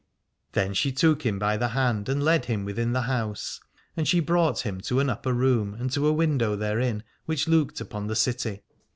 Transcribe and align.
Then 0.53 0.73
she 0.73 0.91
took 0.91 1.27
him 1.27 1.37
by 1.37 1.57
the 1.57 1.67
hand 1.67 2.09
and 2.09 2.23
led 2.23 2.45
him 2.45 2.65
within 2.65 2.91
the 2.91 3.03
house, 3.03 3.59
and 3.95 4.07
she 4.07 4.19
brought 4.19 4.61
him 4.61 4.81
to 4.81 4.99
an 4.99 5.11
upper 5.11 5.31
room 5.31 5.75
and 5.75 5.91
to 5.91 6.07
a 6.07 6.11
window 6.11 6.55
therein 6.55 7.03
which 7.27 7.47
looked 7.47 7.79
upon 7.79 8.07
the 8.07 8.15
city. 8.15 8.63